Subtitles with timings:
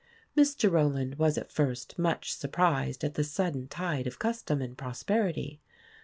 [0.35, 0.71] Mr.
[0.71, 5.61] Rowland was at first much surprised at the sudden tide of custom' and prosperity.